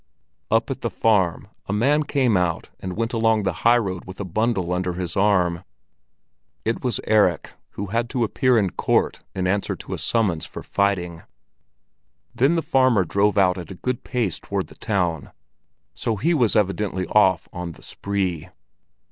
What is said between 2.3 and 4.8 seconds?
out and went along the high road with a bundle